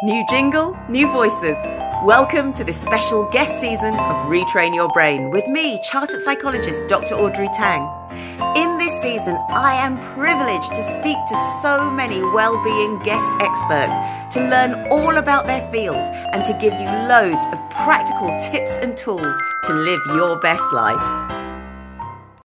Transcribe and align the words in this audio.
New 0.00 0.24
jingle, 0.30 0.78
new 0.88 1.10
voices. 1.10 1.56
Welcome 2.04 2.52
to 2.52 2.62
this 2.62 2.80
special 2.80 3.28
guest 3.32 3.60
season 3.60 3.94
of 3.94 4.28
Retrain 4.28 4.72
Your 4.72 4.88
Brain 4.90 5.32
with 5.32 5.48
me, 5.48 5.80
chartered 5.82 6.20
psychologist 6.20 6.86
Dr. 6.86 7.16
Audrey 7.16 7.48
Tang. 7.56 7.82
In 8.54 8.78
this 8.78 8.92
season, 9.02 9.36
I 9.50 9.74
am 9.74 9.98
privileged 10.14 10.68
to 10.68 10.82
speak 11.00 11.16
to 11.16 11.58
so 11.62 11.90
many 11.90 12.22
well-being 12.22 13.00
guest 13.00 13.32
experts 13.40 13.98
to 14.34 14.48
learn 14.48 14.86
all 14.92 15.16
about 15.16 15.48
their 15.48 15.68
field 15.72 16.06
and 16.32 16.44
to 16.44 16.52
give 16.60 16.74
you 16.74 16.86
loads 17.08 17.44
of 17.52 17.58
practical 17.70 18.28
tips 18.38 18.78
and 18.78 18.96
tools 18.96 19.34
to 19.64 19.72
live 19.72 20.00
your 20.14 20.38
best 20.38 20.72
life. 20.72 21.47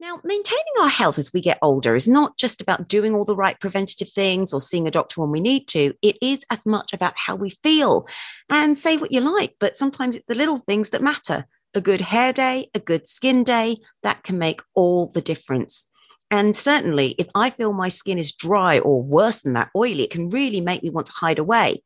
Now, 0.00 0.18
maintaining 0.24 0.64
our 0.80 0.88
health 0.88 1.18
as 1.18 1.30
we 1.30 1.42
get 1.42 1.58
older 1.60 1.94
is 1.94 2.08
not 2.08 2.38
just 2.38 2.62
about 2.62 2.88
doing 2.88 3.14
all 3.14 3.26
the 3.26 3.36
right 3.36 3.60
preventative 3.60 4.08
things 4.14 4.54
or 4.54 4.58
seeing 4.58 4.88
a 4.88 4.90
doctor 4.90 5.20
when 5.20 5.30
we 5.30 5.40
need 5.40 5.68
to. 5.68 5.92
It 6.00 6.16
is 6.22 6.40
as 6.48 6.64
much 6.64 6.94
about 6.94 7.12
how 7.18 7.36
we 7.36 7.50
feel. 7.62 8.06
And 8.48 8.78
say 8.78 8.96
what 8.96 9.12
you 9.12 9.20
like, 9.20 9.56
but 9.60 9.76
sometimes 9.76 10.16
it's 10.16 10.24
the 10.24 10.34
little 10.34 10.56
things 10.56 10.88
that 10.88 11.02
matter. 11.02 11.44
A 11.74 11.82
good 11.82 12.00
hair 12.00 12.32
day, 12.32 12.70
a 12.74 12.80
good 12.80 13.08
skin 13.08 13.44
day, 13.44 13.76
that 14.02 14.22
can 14.22 14.38
make 14.38 14.62
all 14.74 15.08
the 15.08 15.20
difference. 15.20 15.84
And 16.30 16.56
certainly, 16.56 17.14
if 17.18 17.28
I 17.34 17.50
feel 17.50 17.74
my 17.74 17.90
skin 17.90 18.18
is 18.18 18.32
dry 18.32 18.78
or 18.78 19.02
worse 19.02 19.40
than 19.40 19.52
that, 19.52 19.68
oily, 19.76 20.04
it 20.04 20.10
can 20.10 20.30
really 20.30 20.62
make 20.62 20.82
me 20.82 20.88
want 20.88 21.08
to 21.08 21.12
hide 21.12 21.38
away. 21.38 21.82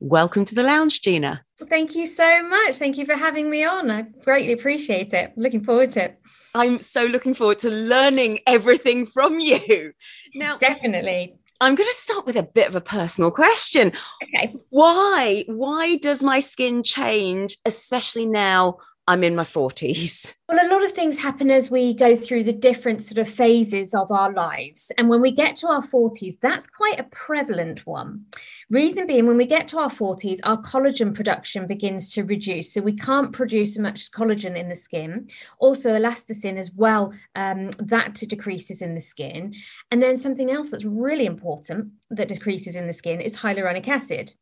Welcome 0.00 0.44
to 0.44 0.54
the 0.54 0.62
lounge, 0.62 1.02
Gina. 1.02 1.44
Thank 1.68 1.96
you 1.96 2.06
so 2.06 2.48
much. 2.48 2.76
Thank 2.76 2.98
you 2.98 3.04
for 3.04 3.16
having 3.16 3.50
me 3.50 3.64
on. 3.64 3.90
I 3.90 4.02
greatly 4.02 4.52
appreciate 4.52 5.12
it. 5.12 5.32
Looking 5.36 5.64
forward 5.64 5.90
to 5.92 6.04
it. 6.04 6.20
I'm 6.54 6.78
so 6.78 7.04
looking 7.04 7.34
forward 7.34 7.58
to 7.60 7.70
learning 7.70 8.38
everything 8.46 9.06
from 9.06 9.40
you. 9.40 9.92
Now, 10.34 10.56
definitely. 10.58 11.34
I'm 11.60 11.74
going 11.74 11.88
to 11.88 11.96
start 11.96 12.26
with 12.26 12.36
a 12.36 12.44
bit 12.44 12.68
of 12.68 12.76
a 12.76 12.80
personal 12.80 13.32
question. 13.32 13.90
Okay. 14.22 14.54
Why 14.70 15.44
why 15.48 15.96
does 15.96 16.22
my 16.22 16.38
skin 16.38 16.84
change 16.84 17.56
especially 17.64 18.26
now 18.26 18.78
I'm 19.08 19.24
in 19.24 19.34
my 19.34 19.44
40s. 19.44 20.34
Well, 20.50 20.66
a 20.66 20.72
lot 20.72 20.82
of 20.82 20.92
things 20.92 21.18
happen 21.18 21.50
as 21.50 21.70
we 21.70 21.92
go 21.92 22.16
through 22.16 22.44
the 22.44 22.54
different 22.54 23.02
sort 23.02 23.18
of 23.18 23.28
phases 23.28 23.92
of 23.92 24.10
our 24.10 24.32
lives. 24.32 24.90
And 24.96 25.10
when 25.10 25.20
we 25.20 25.30
get 25.30 25.56
to 25.56 25.66
our 25.66 25.82
40s, 25.82 26.40
that's 26.40 26.66
quite 26.66 26.98
a 26.98 27.02
prevalent 27.02 27.86
one. 27.86 28.24
Reason 28.70 29.06
being, 29.06 29.26
when 29.26 29.36
we 29.36 29.44
get 29.44 29.68
to 29.68 29.78
our 29.78 29.90
40s, 29.90 30.38
our 30.44 30.56
collagen 30.62 31.14
production 31.14 31.66
begins 31.66 32.10
to 32.14 32.24
reduce. 32.24 32.72
So 32.72 32.80
we 32.80 32.94
can't 32.94 33.30
produce 33.30 33.76
as 33.76 33.80
much 33.80 34.10
collagen 34.10 34.56
in 34.56 34.70
the 34.70 34.74
skin. 34.74 35.28
Also, 35.58 35.90
elasticin 35.90 36.56
as 36.56 36.72
well, 36.72 37.12
um, 37.34 37.68
that 37.78 38.14
decreases 38.14 38.80
in 38.80 38.94
the 38.94 39.02
skin. 39.02 39.54
And 39.90 40.02
then 40.02 40.16
something 40.16 40.50
else 40.50 40.70
that's 40.70 40.86
really 40.86 41.26
important 41.26 41.90
that 42.08 42.28
decreases 42.28 42.74
in 42.74 42.86
the 42.86 42.94
skin 42.94 43.20
is 43.20 43.36
hyaluronic 43.36 43.86
acid. 43.86 44.32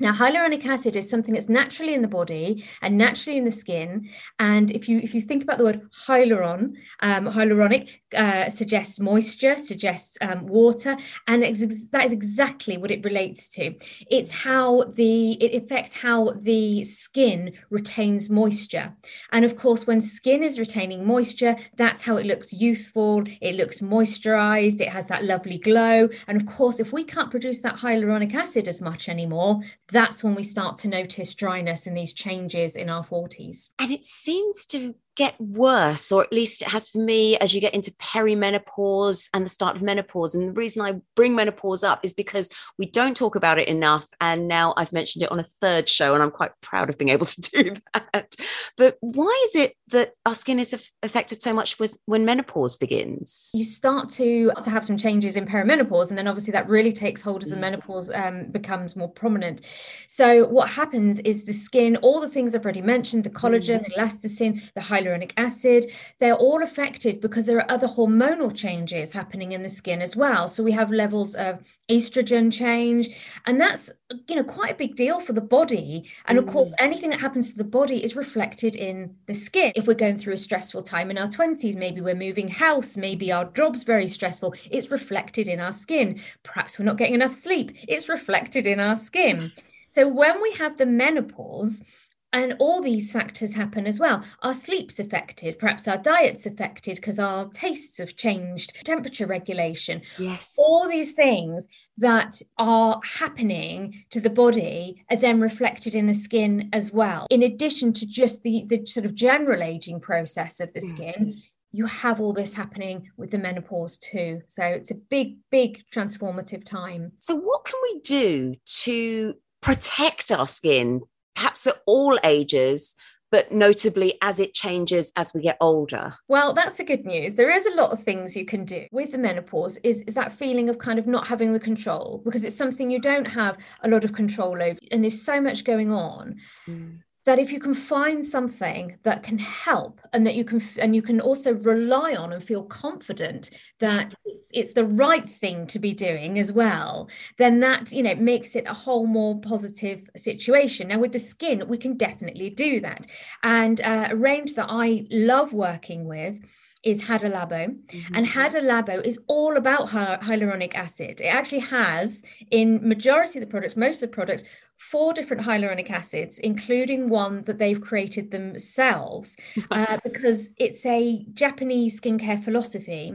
Now, 0.00 0.12
hyaluronic 0.14 0.64
acid 0.64 0.96
is 0.96 1.08
something 1.08 1.34
that's 1.34 1.50
naturally 1.50 1.94
in 1.94 2.02
the 2.02 2.08
body 2.08 2.64
and 2.80 2.96
naturally 2.96 3.36
in 3.36 3.44
the 3.44 3.50
skin. 3.50 4.08
And 4.38 4.70
if 4.70 4.88
you 4.88 4.98
if 4.98 5.14
you 5.14 5.20
think 5.20 5.42
about 5.42 5.58
the 5.58 5.64
word 5.64 5.82
hyaluron, 6.06 6.74
um, 7.00 7.26
hyaluronic 7.26 7.88
uh, 8.16 8.48
suggests 8.48 8.98
moisture, 8.98 9.56
suggests 9.58 10.16
um, 10.22 10.46
water, 10.46 10.96
and 11.26 11.44
ex- 11.44 11.88
that 11.88 12.06
is 12.06 12.12
exactly 12.12 12.78
what 12.78 12.90
it 12.90 13.04
relates 13.04 13.50
to. 13.50 13.74
It's 14.10 14.32
how 14.32 14.84
the 14.84 15.32
it 15.34 15.62
affects 15.62 15.92
how 15.92 16.30
the 16.30 16.84
skin 16.84 17.52
retains 17.68 18.30
moisture. 18.30 18.94
And 19.30 19.44
of 19.44 19.56
course, 19.56 19.86
when 19.86 20.00
skin 20.00 20.42
is 20.42 20.58
retaining 20.58 21.06
moisture, 21.06 21.54
that's 21.76 22.02
how 22.02 22.16
it 22.16 22.26
looks 22.26 22.52
youthful. 22.52 23.24
It 23.42 23.56
looks 23.56 23.80
moisturized. 23.80 24.80
It 24.80 24.88
has 24.88 25.06
that 25.08 25.24
lovely 25.24 25.58
glow. 25.58 26.08
And 26.26 26.40
of 26.40 26.46
course, 26.46 26.80
if 26.80 26.92
we 26.92 27.04
can't 27.04 27.30
produce 27.30 27.60
that 27.60 27.76
hyaluronic 27.76 28.34
acid 28.34 28.68
as 28.68 28.80
much 28.80 29.08
anymore, 29.10 29.60
that's 29.92 30.24
when 30.24 30.34
we 30.34 30.42
start 30.42 30.78
to 30.78 30.88
notice 30.88 31.34
dryness 31.34 31.86
and 31.86 31.94
these 31.94 32.14
changes 32.14 32.76
in 32.76 32.88
our 32.88 33.04
40s. 33.04 33.68
And 33.78 33.90
it 33.90 34.04
seems 34.04 34.64
to 34.66 34.94
get 35.16 35.38
worse, 35.38 36.10
or 36.10 36.22
at 36.22 36.32
least 36.32 36.62
it 36.62 36.68
has 36.68 36.88
for 36.88 36.98
me 36.98 37.36
as 37.38 37.54
you 37.54 37.60
get 37.60 37.74
into 37.74 37.90
perimenopause 37.92 39.28
and 39.34 39.44
the 39.44 39.50
start 39.50 39.76
of 39.76 39.82
menopause. 39.82 40.34
And 40.34 40.48
the 40.48 40.52
reason 40.52 40.82
I 40.82 41.00
bring 41.14 41.34
menopause 41.34 41.82
up 41.82 42.00
is 42.02 42.12
because 42.12 42.48
we 42.78 42.86
don't 42.86 43.16
talk 43.16 43.34
about 43.34 43.58
it 43.58 43.68
enough. 43.68 44.06
And 44.20 44.48
now 44.48 44.72
I've 44.76 44.92
mentioned 44.92 45.22
it 45.22 45.30
on 45.30 45.38
a 45.38 45.44
third 45.44 45.88
show, 45.88 46.14
and 46.14 46.22
I'm 46.22 46.30
quite 46.30 46.52
proud 46.62 46.88
of 46.88 46.96
being 46.96 47.10
able 47.10 47.26
to 47.26 47.40
do 47.52 47.74
that. 47.94 48.34
But 48.76 48.96
why 49.00 49.46
is 49.48 49.56
it 49.56 49.76
that 49.88 50.12
our 50.24 50.34
skin 50.34 50.58
is 50.58 50.74
affected 51.02 51.42
so 51.42 51.52
much 51.52 51.78
with 51.78 51.98
when 52.06 52.24
menopause 52.24 52.76
begins? 52.76 53.50
You 53.52 53.64
start 53.64 54.08
to, 54.10 54.52
to 54.62 54.70
have 54.70 54.84
some 54.84 54.96
changes 54.96 55.36
in 55.36 55.46
perimenopause, 55.46 56.08
and 56.08 56.16
then 56.16 56.26
obviously 56.26 56.52
that 56.52 56.68
really 56.68 56.92
takes 56.92 57.20
hold 57.20 57.42
as 57.42 57.50
the 57.50 57.56
mm. 57.56 57.60
menopause 57.60 58.10
um, 58.10 58.46
becomes 58.46 58.96
more 58.96 59.08
prominent. 59.08 59.60
So 60.08 60.46
what 60.46 60.70
happens 60.70 61.20
is 61.20 61.44
the 61.44 61.52
skin, 61.52 61.96
all 61.96 62.20
the 62.20 62.28
things 62.28 62.54
I've 62.54 62.64
already 62.64 62.82
mentioned, 62.82 63.24
the 63.24 63.30
collagen, 63.30 63.80
mm. 63.80 63.88
the 63.88 63.94
elasticin, 63.94 64.62
the 64.74 64.80
high 64.80 65.01
hyaluronic 65.02 65.32
acid, 65.36 65.90
they're 66.18 66.34
all 66.34 66.62
affected 66.62 67.20
because 67.20 67.46
there 67.46 67.58
are 67.58 67.70
other 67.70 67.86
hormonal 67.86 68.54
changes 68.54 69.12
happening 69.12 69.52
in 69.52 69.62
the 69.62 69.68
skin 69.68 70.00
as 70.02 70.16
well. 70.16 70.48
So 70.48 70.62
we 70.62 70.72
have 70.72 70.90
levels 70.90 71.34
of 71.34 71.60
estrogen 71.90 72.52
change, 72.52 73.08
and 73.46 73.60
that's 73.60 73.90
you 74.28 74.36
know 74.36 74.44
quite 74.44 74.72
a 74.72 74.76
big 74.76 74.96
deal 74.96 75.20
for 75.20 75.32
the 75.32 75.40
body. 75.40 76.10
And 76.26 76.38
of 76.38 76.46
course, 76.46 76.70
mm. 76.70 76.74
anything 76.78 77.10
that 77.10 77.20
happens 77.20 77.52
to 77.52 77.58
the 77.58 77.64
body 77.64 78.02
is 78.02 78.16
reflected 78.16 78.76
in 78.76 79.14
the 79.26 79.34
skin. 79.34 79.72
If 79.74 79.86
we're 79.86 79.94
going 79.94 80.18
through 80.18 80.34
a 80.34 80.38
stressful 80.38 80.82
time 80.82 81.10
in 81.10 81.18
our 81.18 81.28
20s, 81.28 81.76
maybe 81.76 82.00
we're 82.00 82.14
moving 82.14 82.48
house, 82.48 82.96
maybe 82.96 83.32
our 83.32 83.46
job's 83.46 83.84
very 83.84 84.06
stressful, 84.06 84.54
it's 84.70 84.90
reflected 84.90 85.48
in 85.48 85.60
our 85.60 85.72
skin. 85.72 86.20
Perhaps 86.42 86.78
we're 86.78 86.84
not 86.84 86.98
getting 86.98 87.14
enough 87.14 87.34
sleep, 87.34 87.72
it's 87.88 88.08
reflected 88.08 88.66
in 88.66 88.80
our 88.80 88.96
skin. 88.96 89.52
So 89.86 90.08
when 90.08 90.40
we 90.40 90.52
have 90.52 90.78
the 90.78 90.86
menopause, 90.86 91.82
and 92.32 92.56
all 92.58 92.80
these 92.80 93.12
factors 93.12 93.54
happen 93.54 93.86
as 93.86 94.00
well. 94.00 94.24
Our 94.42 94.54
sleep's 94.54 94.98
affected, 94.98 95.58
perhaps 95.58 95.86
our 95.86 95.98
diet's 95.98 96.46
affected 96.46 96.96
because 96.96 97.18
our 97.18 97.48
tastes 97.50 97.98
have 97.98 98.16
changed, 98.16 98.72
temperature 98.84 99.26
regulation. 99.26 100.02
Yes. 100.18 100.54
All 100.56 100.88
these 100.88 101.12
things 101.12 101.66
that 101.98 102.40
are 102.58 103.00
happening 103.04 104.04
to 104.10 104.20
the 104.20 104.30
body 104.30 105.04
are 105.10 105.16
then 105.16 105.40
reflected 105.40 105.94
in 105.94 106.06
the 106.06 106.14
skin 106.14 106.70
as 106.72 106.92
well. 106.92 107.26
In 107.30 107.42
addition 107.42 107.92
to 107.94 108.06
just 108.06 108.42
the, 108.42 108.64
the 108.66 108.86
sort 108.86 109.04
of 109.04 109.14
general 109.14 109.62
aging 109.62 110.00
process 110.00 110.60
of 110.60 110.72
the 110.72 110.80
mm. 110.80 110.90
skin, 110.90 111.42
you 111.72 111.86
have 111.86 112.20
all 112.20 112.32
this 112.32 112.54
happening 112.54 113.10
with 113.16 113.30
the 113.30 113.38
menopause 113.38 113.96
too. 113.96 114.42
So 114.48 114.64
it's 114.64 114.90
a 114.90 114.94
big, 114.94 115.38
big 115.50 115.84
transformative 115.92 116.64
time. 116.64 117.12
So, 117.18 117.34
what 117.34 117.64
can 117.64 117.80
we 117.82 118.00
do 118.00 118.54
to 118.82 119.34
protect 119.62 120.30
our 120.30 120.46
skin 120.46 121.00
perhaps 121.34 121.66
at 121.66 121.80
all 121.86 122.18
ages 122.24 122.94
but 123.32 123.50
notably 123.50 124.18
as 124.20 124.38
it 124.38 124.52
changes 124.52 125.10
as 125.16 125.32
we 125.32 125.40
get 125.40 125.56
older? 125.58 126.14
Well, 126.28 126.52
that's 126.52 126.76
the 126.76 126.84
good 126.84 127.06
news. 127.06 127.32
There 127.32 127.48
is 127.48 127.64
a 127.64 127.74
lot 127.74 127.90
of 127.90 128.02
things 128.02 128.36
you 128.36 128.44
can 128.44 128.66
do 128.66 128.86
with 128.92 129.12
the 129.12 129.18
menopause 129.18 129.78
is, 129.78 130.02
is 130.02 130.14
that 130.14 130.34
feeling 130.34 130.68
of 130.68 130.76
kind 130.76 130.98
of 130.98 131.06
not 131.06 131.26
having 131.26 131.54
the 131.54 131.58
control 131.58 132.20
because 132.26 132.44
it's 132.44 132.54
something 132.54 132.90
you 132.90 133.00
don't 133.00 133.24
have 133.24 133.56
a 133.80 133.88
lot 133.88 134.04
of 134.04 134.12
control 134.12 134.62
over 134.62 134.78
and 134.90 135.02
there's 135.02 135.22
so 135.22 135.40
much 135.40 135.64
going 135.64 135.90
on. 135.90 136.36
Mm 136.68 137.00
that 137.24 137.38
if 137.38 137.52
you 137.52 137.60
can 137.60 137.74
find 137.74 138.24
something 138.24 138.98
that 139.04 139.22
can 139.22 139.38
help 139.38 140.00
and 140.12 140.26
that 140.26 140.34
you 140.34 140.44
can 140.44 140.62
and 140.78 140.94
you 140.94 141.02
can 141.02 141.20
also 141.20 141.54
rely 141.54 142.14
on 142.14 142.32
and 142.32 142.42
feel 142.42 142.64
confident 142.64 143.50
that 143.80 144.14
it's, 144.24 144.50
it's 144.52 144.72
the 144.72 144.84
right 144.84 145.28
thing 145.28 145.66
to 145.66 145.78
be 145.78 145.92
doing 145.92 146.38
as 146.38 146.52
well 146.52 147.08
then 147.38 147.60
that 147.60 147.92
you 147.92 148.02
know 148.02 148.14
makes 148.16 148.56
it 148.56 148.66
a 148.66 148.74
whole 148.74 149.06
more 149.06 149.40
positive 149.40 150.08
situation. 150.16 150.88
Now 150.88 150.98
with 150.98 151.12
the 151.12 151.18
skin 151.18 151.68
we 151.68 151.78
can 151.78 151.96
definitely 151.96 152.50
do 152.50 152.80
that. 152.80 153.06
And 153.42 153.80
uh, 153.80 154.08
a 154.10 154.16
range 154.16 154.54
that 154.54 154.66
i 154.68 155.06
love 155.10 155.52
working 155.52 156.06
with 156.06 156.36
is 156.82 157.02
Hada 157.02 157.32
Labo. 157.32 157.76
Mm-hmm. 157.86 158.14
And 158.14 158.26
Hada 158.26 158.60
Labo 158.62 159.04
is 159.04 159.18
all 159.26 159.56
about 159.56 159.88
hyaluronic 159.88 160.74
acid. 160.74 161.20
It 161.20 161.26
actually 161.26 161.60
has, 161.60 162.24
in 162.50 162.86
majority 162.86 163.38
of 163.38 163.44
the 163.44 163.50
products, 163.50 163.76
most 163.76 164.02
of 164.02 164.10
the 164.10 164.14
products, 164.14 164.44
four 164.76 165.12
different 165.12 165.44
hyaluronic 165.44 165.90
acids, 165.90 166.38
including 166.38 167.08
one 167.08 167.44
that 167.44 167.58
they've 167.58 167.80
created 167.80 168.30
themselves, 168.30 169.36
uh, 169.70 169.98
because 170.02 170.50
it's 170.56 170.84
a 170.86 171.24
Japanese 171.32 172.00
skincare 172.00 172.42
philosophy. 172.42 173.14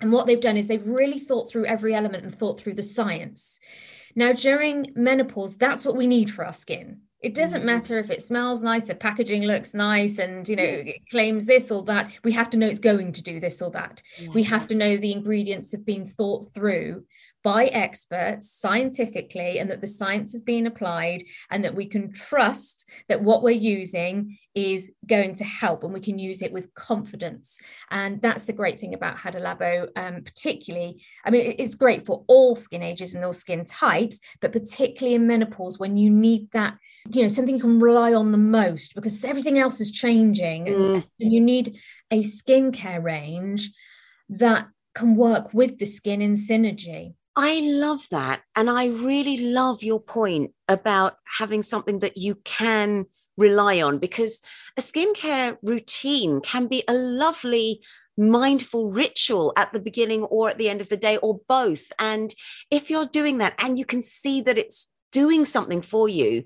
And 0.00 0.12
what 0.12 0.26
they've 0.26 0.40
done 0.40 0.56
is 0.56 0.66
they've 0.66 0.86
really 0.86 1.18
thought 1.18 1.50
through 1.50 1.66
every 1.66 1.94
element 1.94 2.22
and 2.22 2.34
thought 2.34 2.60
through 2.60 2.74
the 2.74 2.82
science. 2.82 3.58
Now, 4.14 4.32
during 4.32 4.92
menopause, 4.94 5.56
that's 5.56 5.84
what 5.84 5.96
we 5.96 6.06
need 6.06 6.30
for 6.30 6.44
our 6.44 6.52
skin 6.52 7.00
it 7.26 7.34
doesn't 7.34 7.62
mm-hmm. 7.62 7.66
matter 7.66 7.98
if 7.98 8.08
it 8.08 8.22
smells 8.22 8.62
nice 8.62 8.84
the 8.84 8.94
packaging 8.94 9.42
looks 9.42 9.74
nice 9.74 10.20
and 10.20 10.48
you 10.48 10.54
know 10.54 10.62
it 10.62 11.02
claims 11.10 11.44
this 11.44 11.72
or 11.72 11.82
that 11.82 12.08
we 12.22 12.30
have 12.30 12.48
to 12.48 12.56
know 12.56 12.68
it's 12.68 12.78
going 12.78 13.12
to 13.12 13.20
do 13.20 13.40
this 13.40 13.60
or 13.60 13.68
that 13.72 14.00
yeah. 14.16 14.28
we 14.32 14.44
have 14.44 14.68
to 14.68 14.76
know 14.76 14.96
the 14.96 15.10
ingredients 15.10 15.72
have 15.72 15.84
been 15.84 16.06
thought 16.06 16.46
through 16.54 17.02
by 17.46 17.66
experts 17.66 18.50
scientifically 18.50 19.60
and 19.60 19.70
that 19.70 19.80
the 19.80 19.86
science 19.86 20.32
has 20.32 20.42
been 20.42 20.66
applied 20.66 21.22
and 21.48 21.62
that 21.62 21.76
we 21.76 21.86
can 21.86 22.12
trust 22.12 22.90
that 23.08 23.22
what 23.22 23.40
we're 23.40 23.50
using 23.50 24.36
is 24.56 24.92
going 25.06 25.32
to 25.32 25.44
help 25.44 25.84
and 25.84 25.94
we 25.94 26.00
can 26.00 26.18
use 26.18 26.42
it 26.42 26.50
with 26.50 26.74
confidence 26.74 27.60
and 27.92 28.20
that's 28.20 28.42
the 28.42 28.52
great 28.52 28.80
thing 28.80 28.94
about 28.94 29.16
Hada 29.16 29.40
Labo, 29.40 29.86
um, 29.94 30.24
particularly 30.24 31.00
I 31.24 31.30
mean 31.30 31.54
it's 31.56 31.76
great 31.76 32.04
for 32.04 32.24
all 32.26 32.56
skin 32.56 32.82
ages 32.82 33.14
and 33.14 33.24
all 33.24 33.32
skin 33.32 33.64
types 33.64 34.18
but 34.40 34.50
particularly 34.50 35.14
in 35.14 35.28
menopause 35.28 35.78
when 35.78 35.96
you 35.96 36.10
need 36.10 36.50
that 36.50 36.76
you 37.10 37.22
know 37.22 37.28
something 37.28 37.54
you 37.54 37.60
can 37.60 37.78
rely 37.78 38.12
on 38.12 38.32
the 38.32 38.38
most 38.38 38.96
because 38.96 39.24
everything 39.24 39.56
else 39.56 39.80
is 39.80 39.92
changing 39.92 40.64
mm. 40.64 40.94
and, 40.94 41.04
and 41.20 41.32
you 41.32 41.40
need 41.40 41.78
a 42.10 42.24
skincare 42.24 43.00
range 43.00 43.70
that 44.28 44.66
can 44.96 45.14
work 45.14 45.54
with 45.54 45.78
the 45.78 45.86
skin 45.86 46.20
in 46.20 46.32
synergy 46.32 47.14
I 47.36 47.60
love 47.60 48.06
that. 48.10 48.42
And 48.56 48.70
I 48.70 48.86
really 48.86 49.36
love 49.38 49.82
your 49.82 50.00
point 50.00 50.52
about 50.68 51.16
having 51.38 51.62
something 51.62 51.98
that 51.98 52.16
you 52.16 52.36
can 52.44 53.04
rely 53.36 53.82
on 53.82 53.98
because 53.98 54.40
a 54.78 54.82
skincare 54.82 55.58
routine 55.62 56.40
can 56.40 56.66
be 56.66 56.82
a 56.88 56.94
lovely 56.94 57.80
mindful 58.16 58.90
ritual 58.90 59.52
at 59.56 59.70
the 59.74 59.80
beginning 59.80 60.22
or 60.22 60.48
at 60.48 60.56
the 60.56 60.70
end 60.70 60.80
of 60.80 60.88
the 60.88 60.96
day 60.96 61.18
or 61.18 61.38
both 61.48 61.92
and 61.98 62.34
if 62.70 62.88
you're 62.88 63.04
doing 63.04 63.36
that 63.36 63.54
and 63.58 63.76
you 63.76 63.84
can 63.84 64.00
see 64.00 64.40
that 64.40 64.56
it's 64.56 64.90
doing 65.12 65.44
something 65.44 65.82
for 65.82 66.08
you 66.08 66.42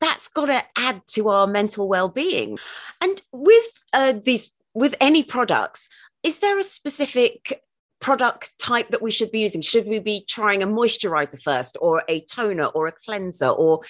that's 0.00 0.26
got 0.26 0.46
to 0.46 0.64
add 0.76 1.00
to 1.06 1.28
our 1.28 1.46
mental 1.46 1.88
well-being 1.88 2.58
and 3.00 3.22
with 3.30 3.66
uh, 3.92 4.12
these 4.24 4.50
with 4.74 4.96
any 5.00 5.22
products 5.22 5.86
is 6.24 6.40
there 6.40 6.58
a 6.58 6.64
specific 6.64 7.62
product 8.02 8.58
type 8.58 8.90
that 8.90 9.00
we 9.00 9.10
should 9.10 9.30
be 9.30 9.40
using? 9.40 9.62
Should 9.62 9.86
we 9.86 10.00
be 10.00 10.26
trying 10.28 10.62
a 10.62 10.66
moisturizer 10.66 11.40
first, 11.42 11.78
or 11.80 12.02
a 12.08 12.20
toner, 12.22 12.66
or 12.66 12.88
a 12.88 12.92
cleanser, 12.92 13.48
or 13.48 13.80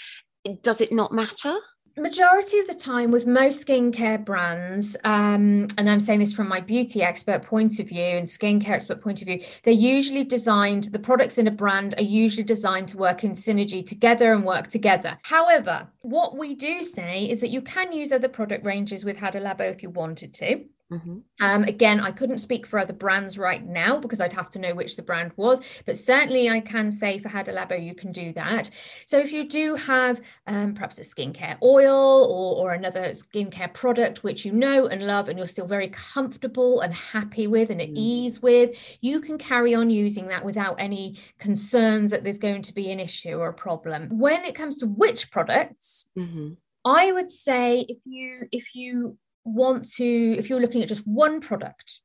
does 0.62 0.81
it 0.81 0.93
not 0.93 1.12
matter? 1.12 1.56
majority 2.00 2.59
of 2.59 2.67
the 2.67 2.75
time 2.75 3.11
with 3.11 3.26
most 3.26 3.67
skincare 3.67 4.23
brands 4.25 4.97
um, 5.05 5.67
and 5.76 5.91
i'm 5.91 6.00
saying 6.00 6.20
this 6.20 6.32
from 6.32 6.49
my 6.49 6.59
beauty 6.59 7.03
expert 7.03 7.43
point 7.43 7.79
of 7.79 7.88
view 7.88 8.03
and 8.03 8.26
skincare 8.26 8.70
expert 8.70 9.03
point 9.03 9.20
of 9.20 9.26
view 9.26 9.38
they're 9.62 9.75
usually 9.75 10.25
designed 10.25 10.85
the 10.85 10.99
products 10.99 11.37
in 11.37 11.47
a 11.47 11.50
brand 11.50 11.94
are 11.99 12.03
usually 12.03 12.43
designed 12.43 12.88
to 12.88 12.97
work 12.97 13.25
in 13.25 13.32
synergy 13.32 13.87
together 13.87 14.32
and 14.32 14.44
work 14.44 14.69
together 14.69 15.19
however 15.23 15.87
what 16.00 16.38
we 16.38 16.55
do 16.55 16.82
say 16.82 17.25
is 17.25 17.41
that 17.41 17.50
you 17.50 17.61
can 17.61 17.93
use 17.93 18.11
other 18.11 18.29
product 18.29 18.65
ranges 18.65 19.05
with 19.05 19.19
Hada 19.19 19.43
Labo 19.43 19.70
if 19.70 19.82
you 19.82 19.91
wanted 19.91 20.32
to 20.35 20.65
Mm-hmm. 20.93 21.19
Um, 21.41 21.65
again, 21.65 22.00
I 22.00 22.12
couldn't 22.12 22.39
speak 22.39 22.67
for 22.67 22.79
other 22.79 22.93
brands 22.93 23.39
right 23.39 23.65
now 23.65 23.99
because 23.99 24.21
I'd 24.21 24.35
have 24.35 24.50
to 24.50 24.59
know 24.59 24.75
which 24.75 24.97
the 24.97 25.03
brand 25.03 25.33
was, 25.37 25.61
but 25.87 25.97
certainly 25.97 26.50
I 26.50 26.61
can 26.61 26.91
say 26.91 27.19
for 27.19 27.31
Hada 27.31 27.49
Labo 27.49 27.83
you 27.83 27.94
can 27.94 28.12
do 28.12 28.33
that. 28.35 28.71
So 29.06 29.19
if 29.19 29.33
you 29.33 29.49
do 29.49 29.75
have 29.75 30.21
um, 30.47 30.75
perhaps 30.75 30.99
a 30.99 31.03
skincare 31.03 31.56
oil 31.62 32.27
or, 32.31 32.62
or 32.62 32.75
another 32.75 33.11
skincare 33.11 33.73
product 33.73 34.23
which 34.23 34.44
you 34.44 34.53
know 34.53 34.87
and 34.87 35.03
love 35.06 35.29
and 35.29 35.39
you're 35.39 35.47
still 35.47 35.67
very 35.67 35.89
comfortable 35.89 36.81
and 36.81 36.93
happy 36.93 37.47
with 37.47 37.71
and 37.71 37.81
at 37.81 37.89
mm-hmm. 37.89 37.97
ease 37.97 38.43
with, 38.43 38.77
you 39.00 39.21
can 39.21 39.39
carry 39.39 39.75
on 39.75 39.89
using 39.89 40.29
that 40.29 40.44
without 40.44 40.77
any 40.79 41.19
concerns 41.39 42.11
that 42.11 42.23
there's 42.23 42.39
going 42.39 42.62
to 42.62 42.75
be 42.75 42.91
an 42.91 43.00
issue 43.00 43.35
or 43.35 43.49
a 43.49 43.55
problem. 43.55 44.19
When 44.19 44.44
it 44.44 44.55
comes 44.55 44.77
to 44.79 44.87
which 44.87 45.31
products, 45.31 46.11
mm-hmm. 46.19 46.50
I 46.85 47.12
would 47.12 47.31
say 47.31 47.85
if 47.89 47.99
you 48.05 48.49
if 48.50 48.75
you 48.75 49.17
want 49.44 49.89
to, 49.93 50.05
if 50.39 50.49
you're 50.49 50.61
looking 50.61 50.83
at 50.83 50.89
just 50.89 51.06
one 51.06 51.41
product 51.41 52.00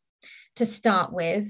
to 0.56 0.66
start 0.66 1.14
with, 1.14 1.48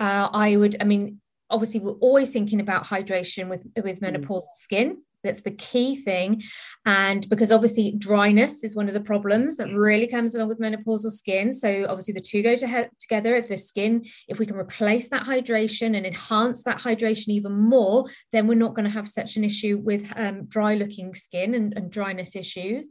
uh, 0.00 0.28
I 0.32 0.56
would, 0.56 0.76
I 0.80 0.84
mean, 0.84 1.20
obviously 1.50 1.80
we're 1.80 1.92
always 1.92 2.30
thinking 2.30 2.60
about 2.60 2.86
hydration 2.86 3.48
with 3.48 3.66
with 3.76 4.00
mm. 4.00 4.16
menopausal 4.16 4.52
skin. 4.52 4.98
That's 5.24 5.42
the 5.42 5.50
key 5.50 5.96
thing. 5.96 6.44
And 6.86 7.28
because 7.28 7.50
obviously 7.50 7.92
dryness 7.98 8.62
is 8.62 8.76
one 8.76 8.86
of 8.86 8.94
the 8.94 9.00
problems 9.00 9.56
that 9.56 9.68
really 9.68 10.06
comes 10.06 10.34
along 10.34 10.48
with 10.48 10.60
menopausal 10.60 11.10
skin. 11.10 11.52
So 11.52 11.86
obviously 11.88 12.14
the 12.14 12.20
two 12.20 12.40
go 12.40 12.54
to 12.54 12.68
he- 12.68 12.84
together. 13.00 13.34
If 13.34 13.48
the 13.48 13.56
skin 13.56 14.04
if 14.28 14.38
we 14.38 14.46
can 14.46 14.54
replace 14.54 15.08
that 15.08 15.24
hydration 15.26 15.96
and 15.96 16.06
enhance 16.06 16.62
that 16.62 16.78
hydration 16.78 17.28
even 17.28 17.52
more 17.52 18.04
then 18.32 18.46
we're 18.46 18.54
not 18.54 18.74
going 18.74 18.84
to 18.84 18.90
have 18.90 19.08
such 19.08 19.36
an 19.36 19.42
issue 19.42 19.78
with 19.78 20.06
um, 20.14 20.44
dry 20.46 20.74
looking 20.74 21.14
skin 21.14 21.54
and, 21.54 21.76
and 21.76 21.90
dryness 21.90 22.36
issues 22.36 22.88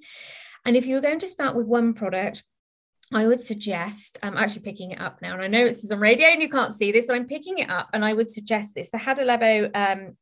and 0.67 0.75
if 0.75 0.85
you 0.85 0.95
were 0.95 1.01
going 1.01 1.19
to 1.19 1.27
start 1.27 1.55
with 1.55 1.65
one 1.65 1.93
product, 1.93 2.43
I 3.13 3.25
would 3.25 3.41
suggest, 3.41 4.19
I'm 4.21 4.35
actually 4.35 4.63
picking 4.63 4.91
it 4.91 4.99
up 4.99 5.21
now, 5.21 5.33
and 5.33 5.41
I 5.41 5.47
know 5.47 5.65
this 5.65 5.85
is 5.85 5.93
on 5.93 5.99
radio 5.99 6.27
and 6.27 6.41
you 6.41 6.49
can't 6.49 6.73
see 6.73 6.91
this, 6.91 7.05
but 7.05 7.15
I'm 7.15 7.25
picking 7.25 7.59
it 7.59 7.69
up, 7.69 7.87
and 7.93 8.03
I 8.03 8.13
would 8.13 8.29
suggest 8.29 8.75
this 8.75 8.91
the 8.91 8.97
Hada 8.97 9.19
Labo 9.19 9.71
um, 9.73 10.17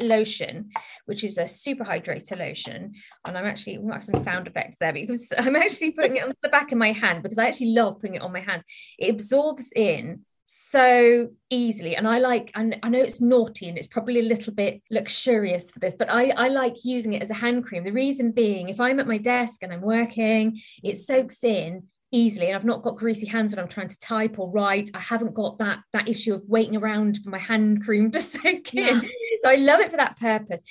lotion, 0.00 0.70
which 1.06 1.22
is 1.22 1.38
a 1.38 1.46
super 1.46 1.84
hydrator 1.84 2.36
lotion. 2.36 2.94
And 3.24 3.38
I'm 3.38 3.46
actually, 3.46 3.78
we 3.78 3.92
have 3.92 4.02
some 4.04 4.20
sound 4.20 4.48
effects 4.48 4.78
there 4.80 4.92
because 4.92 5.32
I'm 5.38 5.54
actually 5.54 5.92
putting 5.92 6.16
it 6.16 6.24
on 6.24 6.34
the 6.42 6.48
back 6.48 6.72
of 6.72 6.78
my 6.78 6.90
hand 6.90 7.22
because 7.22 7.38
I 7.38 7.46
actually 7.46 7.72
love 7.72 8.00
putting 8.00 8.16
it 8.16 8.22
on 8.22 8.32
my 8.32 8.40
hands. 8.40 8.64
It 8.98 9.10
absorbs 9.10 9.72
in 9.74 10.24
so 10.50 11.28
easily. 11.50 11.94
And 11.94 12.08
i 12.08 12.18
like 12.18 12.50
and 12.54 12.78
i 12.82 12.88
know 12.88 13.02
it's 13.02 13.20
naughty 13.20 13.68
and 13.68 13.76
it's 13.76 13.86
probably 13.86 14.20
a 14.20 14.22
little 14.22 14.54
bit 14.54 14.80
luxurious 14.90 15.70
for 15.70 15.78
this 15.78 15.94
but 15.94 16.08
i 16.08 16.30
i 16.30 16.48
like 16.48 16.86
using 16.86 17.12
it 17.12 17.20
as 17.20 17.28
a 17.28 17.34
hand 17.34 17.66
cream. 17.66 17.84
The 17.84 17.92
reason 17.92 18.32
being 18.32 18.70
if 18.70 18.80
i'm 18.80 18.98
at 18.98 19.06
my 19.06 19.18
desk 19.18 19.62
and 19.62 19.74
i'm 19.74 19.82
working 19.82 20.58
it 20.82 20.96
soaks 20.96 21.44
in 21.44 21.82
easily. 22.12 22.46
And 22.46 22.56
i've 22.56 22.64
not 22.64 22.82
got 22.82 22.96
greasy 22.96 23.26
hands 23.26 23.54
when 23.54 23.62
i'm 23.62 23.68
trying 23.68 23.88
to 23.88 23.98
type 23.98 24.38
or 24.38 24.50
write. 24.50 24.88
I 24.94 25.00
haven't 25.00 25.34
got 25.34 25.58
that 25.58 25.80
that 25.92 26.08
issue 26.08 26.32
of 26.32 26.42
waiting 26.46 26.76
around 26.76 27.18
for 27.22 27.28
my 27.28 27.38
hand 27.38 27.84
cream 27.84 28.10
to 28.12 28.20
soak 28.32 28.72
in. 28.74 29.02
So 29.42 29.50
i 29.50 29.56
love 29.56 29.80
it 29.80 29.90
for 29.90 29.98
that 29.98 30.18
purpose. 30.18 30.62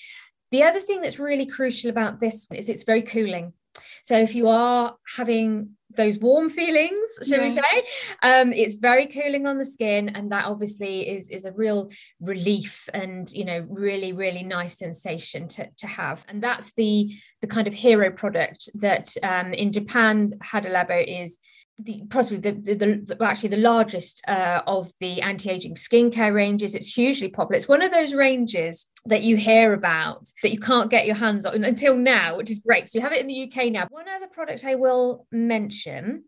The 0.50 0.64
other 0.64 0.80
thing 0.80 1.02
that's 1.02 1.20
really 1.20 1.46
crucial 1.46 1.92
about 1.92 2.20
this 2.20 2.48
is 2.52 2.68
it's 2.68 2.82
very 2.82 3.04
cooling. 3.04 3.54
So 4.02 4.18
if 4.18 4.34
you 4.34 4.48
are 4.48 4.96
having 5.16 5.77
those 5.98 6.18
warm 6.18 6.50
feelings, 6.50 7.10
shall 7.26 7.40
yeah. 7.40 7.44
we 7.44 7.50
say? 7.50 7.84
Um, 8.24 8.54
it's 8.54 8.76
very 8.76 9.08
cooling 9.08 9.46
on 9.46 9.58
the 9.58 9.66
skin, 9.66 10.10
and 10.10 10.32
that 10.32 10.46
obviously 10.46 11.10
is 11.10 11.30
is 11.30 11.46
a 11.46 11.52
real 11.52 11.90
relief 12.22 12.88
and 12.94 13.30
you 13.32 13.44
know 13.44 13.66
really 13.70 14.14
really 14.14 14.44
nice 14.44 14.78
sensation 14.78 15.48
to 15.50 15.68
to 15.78 15.88
have. 15.88 16.24
And 16.30 16.42
that's 16.42 16.74
the 16.74 17.14
the 17.42 17.48
kind 17.48 17.68
of 17.68 17.74
hero 17.74 18.12
product 18.12 18.70
that 18.76 19.16
um, 19.24 19.54
in 19.54 19.72
Japan 19.74 20.34
Hada 20.44 20.72
Labo 20.72 21.04
is 21.06 21.40
the 21.80 22.04
possibly 22.10 22.40
the, 22.40 22.52
the, 22.52 22.76
the, 22.76 23.24
actually 23.24 23.50
the 23.50 23.58
largest 23.58 24.24
uh, 24.28 24.62
of 24.66 24.92
the 25.00 25.22
anti-aging 25.22 25.76
skincare 25.76 26.34
ranges. 26.34 26.74
It's 26.74 26.94
hugely 26.94 27.28
popular. 27.28 27.58
It's 27.58 27.68
one 27.68 27.84
of 27.84 27.92
those 27.92 28.14
ranges 28.14 28.88
that 29.06 29.24
you 29.24 29.38
hear 29.38 29.74
about 29.74 30.28
that 30.42 30.52
you 30.52 30.60
can't 30.60 30.90
get 30.90 31.06
your 31.06 31.16
hands 31.16 31.46
on 31.46 31.64
until 31.64 31.96
now 31.96 32.36
which 32.38 32.50
is 32.50 32.60
great. 32.60 32.90
So 32.90 32.98
you 32.98 33.04
have 33.04 33.14
it 33.14 33.22
in 33.22 33.28
the 33.28 33.44
uk 33.44 33.72
now. 33.72 33.88
One 33.90 34.10
other 34.10 34.28
product 34.28 34.66
i 34.66 34.76
will 34.76 35.28
mention 35.32 36.24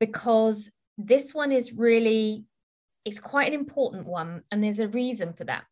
because 0.00 0.70
this 0.96 1.34
one 1.34 1.52
is 1.52 1.72
really 1.72 2.44
it's 3.04 3.20
quite 3.20 3.48
an 3.48 3.54
important 3.54 4.06
one 4.06 4.42
and 4.50 4.64
there's 4.64 4.78
a 4.78 4.88
reason 4.88 5.34
for 5.34 5.44
that. 5.44 5.64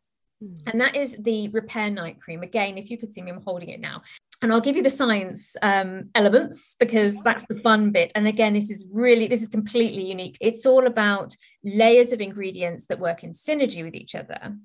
Hmm. 0.43 0.55
and 0.67 0.81
that 0.81 0.97
is 0.97 1.17
the 1.19 1.49
repair 1.49 1.91
night 1.91 2.21
cream. 2.21 2.43
Again 2.43 2.77
if 2.77 2.91
you 2.91 2.99
could 2.99 3.15
see 3.15 3.23
me 3.23 3.31
i'm 3.31 3.43
holding 3.43 3.71
it 3.71 3.81
now 3.81 4.03
and 4.43 4.53
I'll 4.53 4.61
give 4.61 4.77
you 4.77 4.83
the 4.83 4.91
science 4.91 5.55
um, 5.63 6.11
elements 6.17 6.75
because 6.79 7.23
that's 7.23 7.47
the 7.49 7.55
fun 7.55 7.93
bit. 7.93 8.11
And 8.17 8.27
again, 8.27 8.55
this 8.55 8.71
is 8.71 8.85
really, 8.93 9.29
this 9.29 9.41
is 9.41 9.49
completely 9.49 10.05
unique. 10.05 10.37
It's 10.41 10.67
all 10.67 10.87
about 10.87 11.37
layers 11.63 12.13
of 12.13 12.21
ingredients 12.21 12.87
that 12.87 12.99
work 12.99 13.23
in 13.23 13.31
synergy 13.31 13.85
with 13.85 13.95
each 13.95 14.17
other 14.17 14.57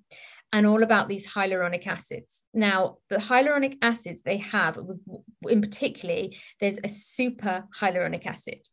and 0.51 0.65
all 0.65 0.81
about 0.81 1.07
these 1.07 1.27
hyaluronic 1.27 1.85
acids. 1.85 2.43
Now, 2.55 2.97
the 3.09 3.17
hyaluronic 3.17 3.77
acids 3.83 4.23
they 4.23 4.37
have, 4.37 4.79
in 5.43 5.61
particularly, 5.61 6.37
there's 6.59 6.79
a 6.83 6.89
super 6.89 7.65
hyaluronic 7.79 8.25
acid. 8.25 8.67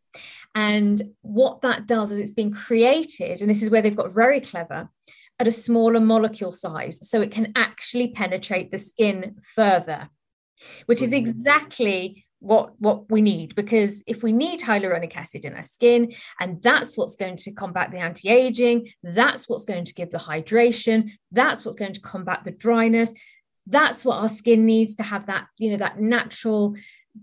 And 0.55 1.03
what 1.21 1.61
that 1.63 1.87
does 1.87 2.13
is 2.13 2.19
it's 2.19 2.31
been 2.31 2.55
created, 2.55 3.41
and 3.41 3.51
this 3.51 3.63
is 3.63 3.71
where 3.71 3.83
they've 3.83 3.95
got 3.95 4.15
very 4.15 4.41
clever, 4.41 4.89
at 5.41 5.49
a 5.49 5.53
smaller 5.53 5.99
molecule 5.99 6.53
size. 6.53 7.11
So 7.11 7.21
it 7.21 7.33
can 7.33 7.53
actually 7.57 8.13
penetrate 8.13 8.71
the 8.71 8.79
skin 8.79 9.37
further 9.57 10.09
which 10.87 11.03
is 11.03 11.13
mm-hmm. 11.13 11.29
exactly 11.29 12.25
what 12.45 12.79
what 12.79 13.11
we 13.11 13.23
need 13.23 13.55
because 13.55 14.03
if 14.07 14.23
we 14.23 14.31
need 14.31 14.61
hyaluronic 14.61 15.17
acid 15.17 15.45
in 15.47 15.55
our 15.55 15.63
skin 15.63 16.13
and 16.39 16.63
that's 16.63 16.97
what's 16.97 17.17
going 17.17 17.39
to 17.39 17.51
combat 17.53 17.91
the 17.91 17.99
anti-aging 17.99 18.87
that's 19.03 19.49
what's 19.49 19.65
going 19.65 19.85
to 19.85 19.95
give 19.95 20.11
the 20.11 20.19
hydration 20.19 21.11
that's 21.33 21.65
what's 21.65 21.77
going 21.77 21.95
to 21.95 22.01
combat 22.01 22.43
the 22.45 22.51
dryness 22.51 23.15
that's 23.67 24.05
what 24.05 24.19
our 24.19 24.29
skin 24.29 24.67
needs 24.67 24.95
to 24.95 25.03
have 25.03 25.27
that 25.27 25.47
you 25.57 25.71
know 25.71 25.79
that 25.79 25.99
natural 25.99 26.75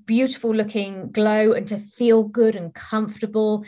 beautiful 0.05 0.55
looking 0.55 1.11
glow 1.11 1.51
and 1.51 1.67
to 1.67 1.77
feel 1.77 2.23
good 2.23 2.55
and 2.55 2.73
comfortable 2.73 3.63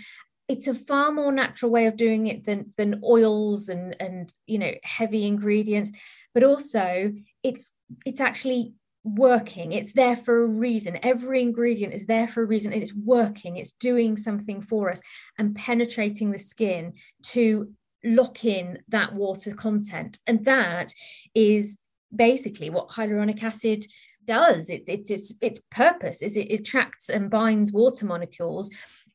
it's 0.48 0.67
a 0.67 0.74
far 0.74 1.12
more 1.12 1.32
natural 1.32 1.72
way 1.72 1.86
of 1.86 1.98
doing 1.98 2.27
it 2.27 2.46
than 2.46 2.72
than 2.77 3.01
oils 3.03 3.70
and 3.70 3.96
and 4.00 4.34
you 4.48 4.58
know 4.58 4.72
heavy 4.84 5.27
ingredients 5.27 5.91
but 6.34 6.43
also 6.43 7.13
it's 7.43 7.74
it's 8.05 8.22
actually 8.22 8.74
working. 9.03 9.74
It's 9.74 9.93
there 9.93 10.15
for 10.15 10.43
a 10.43 10.48
reason. 10.48 10.98
Every 11.03 11.41
ingredient 11.41 11.93
is 11.93 12.05
there 12.05 12.27
for 12.27 12.43
a 12.43 12.45
reason. 12.45 12.72
and 12.74 12.81
It's 12.81 12.93
working. 12.93 13.57
It's 13.57 13.74
doing 13.74 14.17
something 14.17 14.62
for 14.62 14.91
us 14.91 15.01
and 15.38 15.55
penetrating 15.55 16.31
the 16.31 16.39
skin 16.39 16.93
to 17.27 17.72
lock 18.03 18.45
in 18.45 18.79
that 18.89 19.13
water 19.13 19.53
content. 19.53 20.19
And 20.27 20.43
that 20.45 20.93
is 21.33 21.77
basically 22.15 22.69
what 22.69 22.89
hyaluronic 22.89 23.43
acid 23.43 23.86
does. 24.25 24.69
It, 24.69 24.83
it, 24.88 25.10
it's 25.10 25.33
its 25.41 25.60
purpose 25.72 26.22
is 26.22 26.38
it 26.38 26.51
attracts 26.51 27.10
and 27.10 27.29
binds 27.29 27.72
water 27.72 28.05
molecules. 28.05 28.69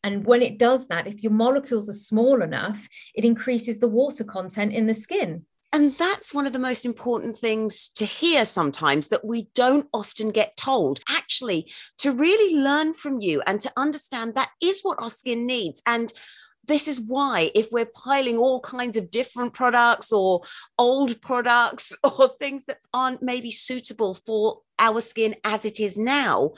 And 0.05 0.25
when 0.25 0.43
it 0.43 0.59
does 0.59 0.87
that, 0.89 1.07
if 1.07 1.23
your 1.23 1.33
molecules 1.33 1.89
are 1.89 1.95
small 1.95 2.43
enough, 2.43 2.89
it 3.15 3.25
increases 3.25 3.79
the 3.79 3.89
water 3.89 4.25
content 4.25 4.73
in 4.73 4.87
the 4.87 4.95
skin. 4.95 5.45
And 5.73 5.97
that's 5.99 6.33
one 6.33 6.47
of 6.47 6.55
the 6.55 6.59
most 6.59 6.87
important 6.87 7.37
things 7.37 7.89
to 7.91 8.07
hear 8.07 8.45
sometimes 8.47 9.09
that 9.09 9.25
we 9.25 9.49
don't 9.55 9.87
often 9.93 10.31
get 10.31 10.57
told. 10.57 11.01
Actually, 11.09 11.71
to 11.99 12.13
really 12.13 12.57
learn 12.57 12.95
from 12.95 13.21
you 13.21 13.43
and 13.47 13.61
to 13.61 13.73
understand 13.77 14.35
that 14.35 14.51
is 14.63 14.81
what 14.81 15.01
our 15.01 15.11
skin 15.11 15.47
needs. 15.47 15.83
And 15.87 16.13
this 16.67 16.89
is 16.89 17.01
why, 17.01 17.51
if 17.55 17.71
we're 17.71 17.87
piling 17.87 18.39
all 18.39 18.61
kinds 18.61 18.97
of 18.97 19.11
different 19.11 19.55
products 19.55 20.13
or 20.13 20.43
old 20.79 21.21
products 21.21 21.95
or 22.03 22.31
things 22.39 22.65
that 22.67 22.79
aren't 22.95 23.23
maybe 23.23 23.51
suitable 23.51 24.15
for 24.27 24.61
our 24.79 25.01
skin 25.01 25.35
as 25.45 25.65
it 25.65 25.81
is 25.81 25.97
now, 25.99 26.53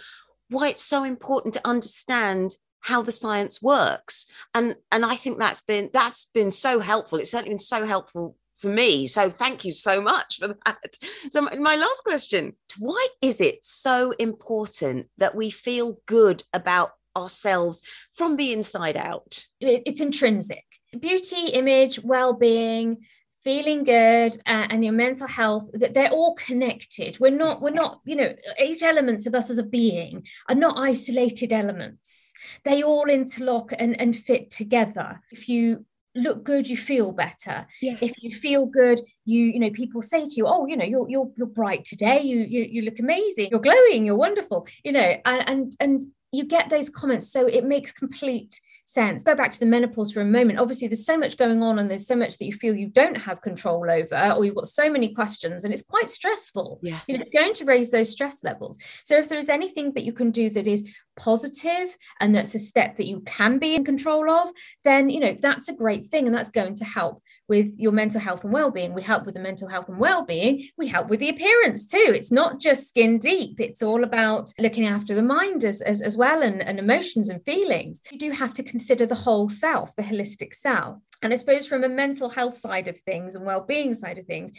why 0.51 0.69
it's 0.69 0.85
so 0.85 1.05
important 1.05 1.55
to 1.55 1.67
understand 1.67 2.57
how 2.81 3.03
the 3.03 3.13
science 3.13 3.61
works 3.61 4.25
and 4.55 4.75
and 4.91 5.05
i 5.05 5.15
think 5.15 5.39
that's 5.39 5.61
been 5.61 5.91
that's 5.93 6.25
been 6.33 6.51
so 6.51 6.81
helpful 6.81 7.19
it's 7.19 7.31
certainly 7.31 7.51
been 7.51 7.59
so 7.59 7.85
helpful 7.85 8.37
for 8.61 8.69
me. 8.69 9.07
So 9.07 9.31
thank 9.31 9.65
you 9.65 9.73
so 9.73 10.01
much 10.01 10.39
for 10.39 10.49
that. 10.49 10.97
So 11.31 11.43
my 11.43 11.77
last 11.77 12.05
question, 12.05 12.55
why 12.79 13.07
is 13.23 13.41
it 13.41 13.65
so 13.65 14.13
important 14.13 15.09
that 15.19 15.35
we 15.35 15.51
feel 15.51 15.99
good 16.07 16.43
about 16.53 16.93
ourselves 17.17 17.83
from 18.15 18.37
the 18.37 18.53
inside 18.53 18.97
out? 18.97 19.45
It's 19.61 20.01
intrinsic. 20.01 20.65
Beauty, 20.99 21.49
image, 21.49 22.01
well-being, 22.03 22.99
feeling 23.43 23.85
good 23.85 24.37
uh, 24.47 24.67
and 24.69 24.85
your 24.85 24.93
mental 24.93 25.27
health 25.27 25.71
that 25.73 25.95
they're 25.95 26.11
all 26.11 26.35
connected 26.35 27.19
we're 27.21 27.31
not 27.31 27.63
we're 27.63 27.71
not 27.71 28.01
you 28.05 28.15
know 28.15 28.35
eight 28.59 28.83
elements 28.83 29.27
of 29.27 29.35
us 29.35 29.49
as 29.49 29.59
a 29.59 29.63
being 29.63 30.23
are 30.49 30.55
not 30.55 30.77
isolated 30.77 31.53
elements 31.53 32.35
they 32.65 32.83
all 32.83 33.09
interlock 33.09 33.73
and, 33.79 33.99
and 33.99 34.17
fit 34.17 34.51
together 34.51 35.21
if 35.31 35.49
you 35.49 35.85
look 36.21 36.45
good 36.45 36.69
you 36.69 36.77
feel 36.77 37.13
better 37.13 37.67
yes. 37.81 37.99
if 38.01 38.13
you 38.23 38.39
feel 38.41 38.67
good 38.67 39.01
you 39.25 39.45
you 39.45 39.59
know 39.59 39.71
people 39.71 40.03
say 40.03 40.25
to 40.25 40.35
you 40.37 40.47
oh 40.47 40.67
you 40.67 40.77
know 40.77 40.85
you're 40.85 41.09
you're, 41.09 41.31
you're 41.37 41.47
bright 41.47 41.85
today 41.85 42.21
you, 42.23 42.39
you 42.39 42.63
you 42.71 42.83
look 42.83 42.99
amazing 42.99 43.49
you're 43.51 43.61
glowing 43.61 44.05
you're 44.05 44.17
wonderful 44.17 44.67
you 44.85 44.93
know 44.93 45.17
and 45.25 45.49
and, 45.49 45.73
and 45.81 46.03
you 46.33 46.45
get 46.45 46.71
those 46.71 46.89
comments 46.89 47.31
so 47.31 47.47
it 47.47 47.65
makes 47.65 47.93
complete 47.93 48.61
sense. 48.91 49.25
Go 49.25 49.35
back 49.35 49.53
to 49.53 49.61
the 49.61 49.67
menopause 49.67 50.13
for 50.13 50.21
a 50.21 50.25
moment. 50.25 50.59
Obviously, 50.59 50.89
there's 50.89 51.07
so 51.07 51.17
much 51.17 51.37
going 51.37 51.63
on, 51.63 51.79
and 51.79 51.91
there's 51.91 52.07
so 52.07 52.17
much 52.17 52.39
that 52.39 52.45
you 52.45 52.53
feel 52.53 52.75
you 52.75 52.89
don't 52.89 53.17
have 53.17 53.41
control 53.43 53.91
over, 53.91 54.35
or 54.37 54.45
you've 54.45 54.55
got 54.55 54.67
so 54.67 54.91
many 54.91 55.15
questions, 55.15 55.65
and 55.65 55.73
it's 55.73 55.83
quite 55.83 56.11
stressful. 56.11 56.81
Yeah. 56.83 57.01
You 57.07 57.17
know, 57.17 57.23
it's 57.23 57.31
going 57.31 57.55
to 57.55 57.65
raise 57.65 57.91
those 57.91 58.11
stress 58.11 58.45
levels. 58.45 58.79
So, 59.05 59.17
if 59.17 59.29
there 59.29 59.39
is 59.39 59.49
anything 59.49 59.93
that 59.95 60.05
you 60.05 60.13
can 60.13 60.31
do 60.31 60.51
that 60.51 60.67
is 60.67 60.89
positive 61.17 61.97
and 62.21 62.35
that's 62.35 62.55
a 62.55 62.59
step 62.59 62.97
that 62.97 63.07
you 63.07 63.21
can 63.21 63.59
be 63.59 63.75
in 63.75 63.85
control 63.85 64.31
of, 64.31 64.51
then 64.85 65.11
you 65.11 65.21
know 65.21 65.33
that's 65.33 65.69
a 65.69 65.75
great 65.75 66.07
thing, 66.07 66.27
and 66.27 66.35
that's 66.35 66.51
going 66.51 66.75
to 66.77 66.85
help 66.85 67.23
with 67.49 67.75
your 67.79 67.93
mental 67.93 68.21
health 68.21 68.45
and 68.45 68.53
well-being. 68.53 68.95
We 68.95 69.03
help 69.03 69.27
with 69.27 69.35
the 69.35 69.41
mental 69.41 69.69
health 69.69 69.89
and 69.89 69.99
well-being. 69.99 70.69
We 70.79 70.87
help 70.87 71.09
with 71.09 71.19
the 71.19 71.31
appearance 71.31 71.87
too. 71.87 72.13
It's 72.15 72.31
not 72.31 72.61
just 72.61 72.87
skin 72.87 73.19
deep. 73.19 73.59
It's 73.59 73.83
all 73.83 74.05
about 74.05 74.53
looking 74.57 74.87
after 74.87 75.17
the 75.17 75.23
mind 75.23 75.65
as, 75.65 75.83
as, 75.83 76.01
as 76.01 76.17
well 76.17 76.43
and, 76.43 76.63
and 76.63 76.79
emotions 76.79 77.29
and 77.29 77.45
feelings. 77.45 78.03
You 78.13 78.19
do 78.21 78.31
have 78.31 78.55
to 78.55 78.63
consider 78.63 79.05
the 79.05 79.17
whole 79.17 79.49
self, 79.49 79.97
the 79.97 80.03
holistic 80.05 80.55
self. 80.55 80.99
And 81.23 81.33
I 81.33 81.37
suppose 81.37 81.67
from 81.67 81.83
a 81.83 81.89
mental 81.89 82.29
health 82.29 82.57
side 82.57 82.87
of 82.87 83.01
things 83.01 83.35
and 83.35 83.45
well-being 83.45 83.95
side 83.95 84.19
of 84.19 84.27
things, 84.27 84.53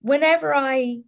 whenever 0.00 0.54
I 0.54 1.00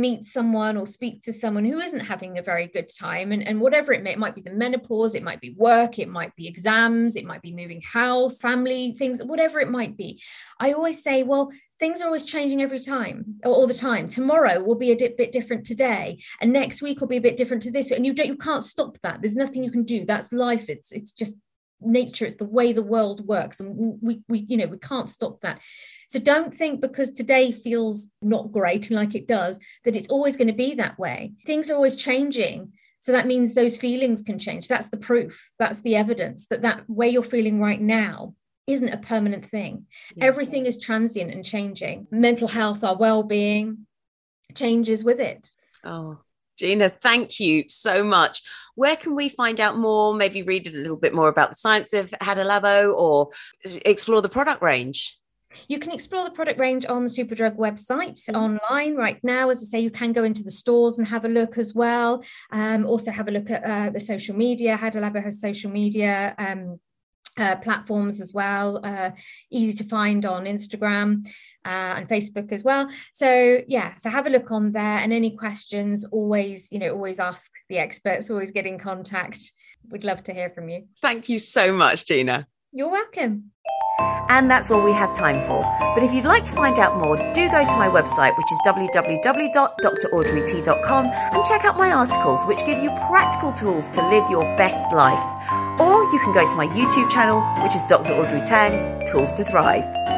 meet 0.00 0.24
someone 0.24 0.76
or 0.76 0.86
speak 0.86 1.22
to 1.22 1.32
someone 1.32 1.64
who 1.64 1.78
isn't 1.78 2.00
having 2.00 2.38
a 2.38 2.42
very 2.42 2.66
good 2.66 2.88
time 2.88 3.32
and, 3.32 3.46
and 3.46 3.60
whatever 3.60 3.92
it 3.92 4.02
may 4.02 4.12
it 4.12 4.18
might 4.18 4.34
be 4.34 4.40
the 4.40 4.50
menopause 4.50 5.14
it 5.14 5.22
might 5.22 5.40
be 5.40 5.54
work 5.56 5.98
it 5.98 6.08
might 6.08 6.34
be 6.36 6.46
exams 6.48 7.16
it 7.16 7.24
might 7.24 7.42
be 7.42 7.52
moving 7.52 7.82
house 7.82 8.40
family 8.40 8.92
things 8.92 9.22
whatever 9.22 9.60
it 9.60 9.70
might 9.70 9.96
be. 9.96 10.20
I 10.60 10.72
always 10.72 11.02
say 11.02 11.22
well 11.22 11.50
things 11.78 12.00
are 12.00 12.06
always 12.06 12.24
changing 12.24 12.60
every 12.60 12.80
time 12.80 13.36
all 13.44 13.66
the 13.66 13.74
time. 13.74 14.08
Tomorrow 14.08 14.62
will 14.62 14.74
be 14.74 14.90
a 14.90 14.96
bit 14.96 15.32
different 15.32 15.64
today 15.64 16.18
and 16.40 16.52
next 16.52 16.82
week 16.82 17.00
will 17.00 17.06
be 17.06 17.18
a 17.18 17.20
bit 17.20 17.36
different 17.36 17.62
to 17.64 17.70
this 17.70 17.90
and 17.90 18.04
you 18.04 18.12
don't 18.12 18.26
you 18.26 18.36
can't 18.36 18.64
stop 18.64 18.98
that. 19.02 19.20
There's 19.20 19.36
nothing 19.36 19.64
you 19.64 19.70
can 19.70 19.84
do. 19.84 20.04
That's 20.04 20.32
life. 20.32 20.68
It's 20.68 20.92
it's 20.92 21.12
just 21.12 21.34
nature 21.80 22.24
it's 22.24 22.36
the 22.36 22.44
way 22.44 22.72
the 22.72 22.82
world 22.82 23.26
works 23.26 23.60
and 23.60 23.98
we 24.02 24.20
we 24.28 24.44
you 24.48 24.56
know 24.56 24.66
we 24.66 24.78
can't 24.78 25.08
stop 25.08 25.40
that. 25.40 25.60
So 26.08 26.18
don't 26.18 26.54
think 26.54 26.80
because 26.80 27.12
today 27.12 27.52
feels 27.52 28.08
not 28.22 28.52
great 28.52 28.90
like 28.90 29.14
it 29.14 29.28
does 29.28 29.58
that 29.84 29.96
it's 29.96 30.08
always 30.08 30.36
going 30.36 30.48
to 30.48 30.54
be 30.54 30.74
that 30.74 30.98
way. 30.98 31.32
Things 31.46 31.70
are 31.70 31.74
always 31.74 31.96
changing 31.96 32.72
so 33.00 33.12
that 33.12 33.28
means 33.28 33.54
those 33.54 33.76
feelings 33.76 34.22
can 34.22 34.38
change. 34.40 34.66
That's 34.66 34.88
the 34.88 34.96
proof 34.96 35.50
that's 35.58 35.80
the 35.82 35.96
evidence 35.96 36.46
that 36.48 36.62
that 36.62 36.88
way 36.88 37.08
you're 37.08 37.22
feeling 37.22 37.60
right 37.60 37.80
now 37.80 38.34
isn't 38.66 38.88
a 38.88 38.98
permanent 38.98 39.48
thing. 39.50 39.86
Yeah. 40.14 40.26
everything 40.26 40.66
is 40.66 40.78
transient 40.78 41.32
and 41.32 41.44
changing. 41.44 42.06
Mental 42.10 42.48
health 42.48 42.84
our 42.84 42.96
well-being 42.96 43.86
changes 44.54 45.04
with 45.04 45.20
it. 45.20 45.48
Oh 45.84 46.18
Gina, 46.58 46.90
thank 46.90 47.38
you 47.38 47.64
so 47.68 48.02
much. 48.02 48.42
Where 48.74 48.96
can 48.96 49.14
we 49.14 49.28
find 49.28 49.60
out 49.60 49.78
more? 49.78 50.14
Maybe 50.14 50.42
read 50.42 50.66
a 50.66 50.70
little 50.70 50.96
bit 50.96 51.14
more 51.14 51.28
about 51.28 51.50
the 51.50 51.56
science 51.56 51.92
of 51.92 52.10
Hada 52.10 52.44
Labo 52.44 52.94
or 52.94 53.30
explore 53.84 54.22
the 54.22 54.28
product 54.28 54.62
range? 54.62 55.16
You 55.66 55.78
can 55.78 55.92
explore 55.92 56.24
the 56.24 56.30
product 56.30 56.58
range 56.58 56.84
on 56.86 57.04
the 57.04 57.10
Superdrug 57.10 57.56
website 57.56 58.20
mm-hmm. 58.20 58.36
online 58.36 58.96
right 58.96 59.18
now. 59.22 59.50
As 59.50 59.62
I 59.62 59.66
say, 59.66 59.80
you 59.80 59.90
can 59.90 60.12
go 60.12 60.24
into 60.24 60.42
the 60.42 60.50
stores 60.50 60.98
and 60.98 61.08
have 61.08 61.24
a 61.24 61.28
look 61.28 61.58
as 61.58 61.74
well. 61.74 62.22
Um, 62.52 62.86
also, 62.86 63.10
have 63.10 63.28
a 63.28 63.32
look 63.32 63.50
at 63.50 63.64
uh, 63.64 63.90
the 63.90 64.00
social 64.00 64.36
media. 64.36 64.76
Hada 64.76 64.96
Labo 64.96 65.22
has 65.22 65.40
social 65.40 65.70
media. 65.70 66.34
Um, 66.38 66.80
uh, 67.38 67.56
platforms 67.56 68.20
as 68.20 68.34
well, 68.34 68.80
uh, 68.84 69.10
easy 69.50 69.72
to 69.74 69.88
find 69.88 70.26
on 70.26 70.44
Instagram 70.44 71.24
uh, 71.64 71.96
and 71.96 72.08
Facebook 72.08 72.52
as 72.52 72.62
well. 72.62 72.90
So 73.12 73.60
yeah, 73.66 73.94
so 73.94 74.10
have 74.10 74.26
a 74.26 74.30
look 74.30 74.50
on 74.50 74.72
there. 74.72 74.98
And 74.98 75.12
any 75.12 75.36
questions, 75.36 76.04
always 76.06 76.72
you 76.72 76.78
know, 76.78 76.92
always 76.92 77.20
ask 77.20 77.50
the 77.68 77.78
experts. 77.78 78.30
Always 78.30 78.50
get 78.50 78.66
in 78.66 78.78
contact. 78.78 79.52
We'd 79.90 80.04
love 80.04 80.22
to 80.24 80.34
hear 80.34 80.50
from 80.50 80.68
you. 80.68 80.86
Thank 81.00 81.28
you 81.28 81.38
so 81.38 81.72
much, 81.72 82.06
Gina. 82.06 82.48
You're 82.72 82.90
welcome. 82.90 83.52
And 84.28 84.50
that's 84.50 84.70
all 84.70 84.82
we 84.82 84.92
have 84.92 85.16
time 85.16 85.40
for. 85.46 85.62
But 85.94 86.02
if 86.02 86.12
you'd 86.12 86.26
like 86.26 86.44
to 86.44 86.52
find 86.52 86.78
out 86.78 86.98
more, 86.98 87.16
do 87.32 87.50
go 87.50 87.66
to 87.66 87.76
my 87.76 87.88
website, 87.88 88.36
which 88.36 88.52
is 88.52 88.58
www.draudreyt.com, 88.66 91.06
and 91.06 91.44
check 91.44 91.64
out 91.64 91.78
my 91.78 91.90
articles, 91.90 92.44
which 92.46 92.66
give 92.66 92.82
you 92.82 92.90
practical 93.08 93.54
tools 93.54 93.88
to 93.90 94.06
live 94.08 94.28
your 94.30 94.42
best 94.56 94.92
life. 94.92 95.18
Or 95.80 96.02
you 96.12 96.18
can 96.18 96.32
go 96.32 96.48
to 96.48 96.56
my 96.56 96.66
YouTube 96.66 97.08
channel, 97.10 97.40
which 97.62 97.74
is 97.74 97.82
Dr. 97.88 98.12
Audrey 98.14 98.40
Tang 98.40 99.06
Tools 99.06 99.32
to 99.34 99.44
Thrive. 99.44 100.17